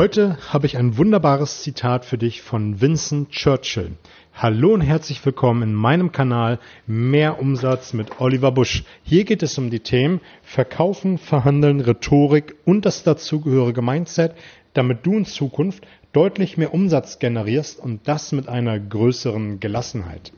[0.00, 3.98] Heute habe ich ein wunderbares Zitat für dich von Vincent Churchill.
[4.32, 8.84] Hallo und herzlich willkommen in meinem Kanal Mehr Umsatz mit Oliver Busch.
[9.02, 14.32] Hier geht es um die Themen Verkaufen, Verhandeln, Rhetorik und das dazugehörige Mindset,
[14.72, 20.32] damit du in Zukunft deutlich mehr Umsatz generierst und das mit einer größeren Gelassenheit.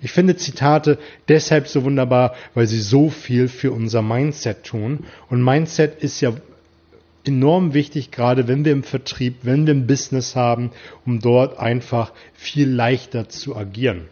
[0.00, 0.96] Ich finde Zitate
[1.26, 5.06] deshalb so wunderbar, weil sie so viel für unser Mindset tun.
[5.28, 6.34] Und Mindset ist ja
[7.24, 10.70] enorm wichtig, gerade wenn wir im Vertrieb, wenn wir ein Business haben,
[11.06, 14.08] um dort einfach viel leichter zu agieren.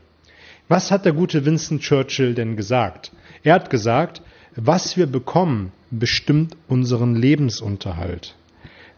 [0.69, 3.11] Was hat der gute Winston Churchill denn gesagt?
[3.43, 4.23] Er hat gesagt,
[4.55, 8.37] was wir bekommen, bestimmt unseren Lebensunterhalt.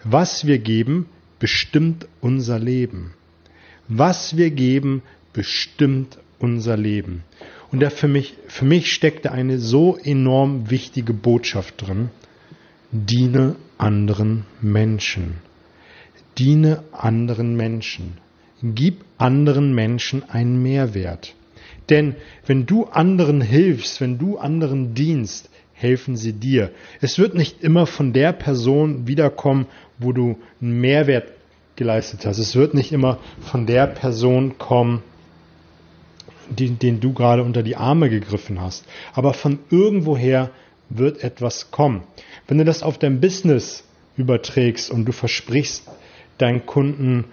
[0.04, 3.14] Was wir geben, bestimmt unser Leben.
[3.88, 7.24] Was wir geben, bestimmt unser Leben.
[7.70, 12.10] Und da für mich, für mich steckte eine so enorm wichtige Botschaft drin.
[12.90, 15.38] Diene anderen Menschen.
[16.38, 18.18] Diene anderen Menschen.
[18.62, 21.34] Gib anderen Menschen einen Mehrwert.
[21.90, 22.14] Denn
[22.46, 26.70] wenn du anderen hilfst, wenn du anderen dienst, helfen sie dir.
[27.00, 29.66] Es wird nicht immer von der Person wiederkommen,
[29.98, 31.32] wo du einen Mehrwert
[31.74, 32.38] geleistet hast.
[32.38, 35.02] Es wird nicht immer von der Person kommen,
[36.48, 38.84] den, den du gerade unter die Arme gegriffen hast.
[39.12, 40.50] Aber von irgendwoher
[40.98, 42.02] wird etwas kommen.
[42.46, 43.84] Wenn du das auf dein Business
[44.16, 45.84] überträgst und du versprichst
[46.38, 47.26] deinen Kunden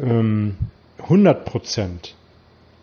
[0.00, 0.56] ähm,
[0.98, 2.14] 100 Prozent,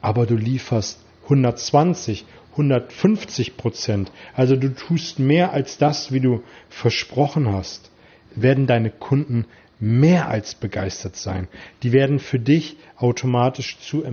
[0.01, 7.51] aber du lieferst 120, 150 Prozent, also du tust mehr als das, wie du versprochen
[7.51, 7.91] hast,
[8.35, 9.45] werden deine Kunden
[9.79, 11.47] mehr als begeistert sein.
[11.83, 14.03] Die werden für dich automatisch zu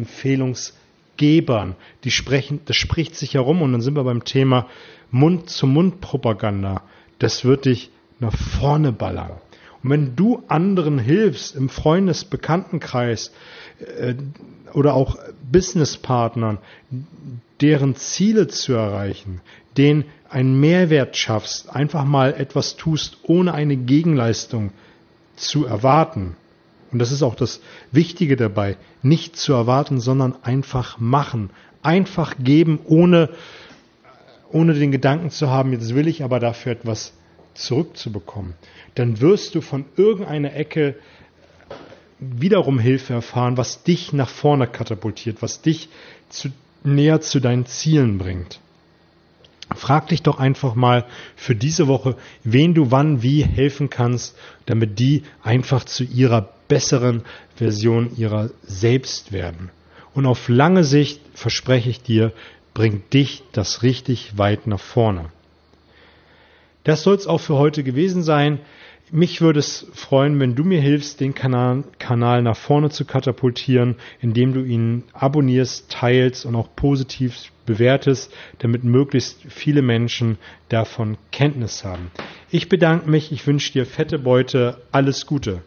[1.17, 1.77] Empfehlungsgebern.
[2.05, 4.67] Die sprechen, das spricht sich herum und dann sind wir beim Thema
[5.11, 6.83] Mund-zu-Mund-Propaganda.
[7.19, 9.33] Das wird dich nach vorne ballern.
[9.83, 13.33] Und wenn du anderen hilfst im Freundes-Bekanntenkreis
[13.78, 14.14] äh,
[14.72, 15.19] oder auch
[15.50, 16.59] Businesspartnern,
[17.61, 19.41] deren Ziele zu erreichen,
[19.77, 24.72] denen einen Mehrwert schaffst, einfach mal etwas tust, ohne eine Gegenleistung
[25.37, 26.37] zu erwarten.
[26.92, 27.60] Und das ist auch das
[27.92, 31.50] Wichtige dabei, nicht zu erwarten, sondern einfach machen.
[31.82, 33.30] Einfach geben, ohne,
[34.50, 37.12] ohne den Gedanken zu haben, jetzt will ich aber dafür etwas
[37.54, 38.54] zurückzubekommen.
[38.94, 40.97] Dann wirst du von irgendeiner Ecke
[42.19, 45.88] wiederum Hilfe erfahren, was dich nach vorne katapultiert, was dich
[46.28, 46.50] zu,
[46.82, 48.60] näher zu deinen Zielen bringt.
[49.86, 51.04] Frag dich doch einfach mal
[51.36, 57.22] für diese Woche, wen du wann wie helfen kannst, damit die einfach zu ihrer besseren
[57.54, 59.70] Version ihrer selbst werden.
[60.12, 62.32] Und auf lange Sicht, verspreche ich dir,
[62.74, 65.26] bringt dich das richtig weit nach vorne.
[66.82, 68.58] Das soll es auch für heute gewesen sein.
[69.12, 73.94] Mich würde es freuen, wenn du mir hilfst, den Kanal, Kanal nach vorne zu katapultieren,
[74.21, 81.84] indem du ihn abonnierst, teilst und auch positiv bewertest, damit möglichst viele Menschen davon Kenntnis
[81.84, 82.11] haben.
[82.50, 85.62] Ich bedanke mich, ich wünsche dir fette Beute, alles Gute.